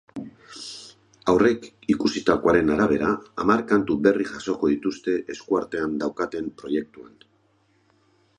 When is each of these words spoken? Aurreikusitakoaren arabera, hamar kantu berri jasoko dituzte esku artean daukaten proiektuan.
Aurreikusitakoaren 1.33 2.71
arabera, 2.77 3.11
hamar 3.43 3.63
kantu 3.73 3.99
berri 4.09 4.27
jasoko 4.31 4.71
dituzte 4.73 5.15
esku 5.35 5.61
artean 5.61 5.95
daukaten 6.05 6.51
proiektuan. 6.65 7.15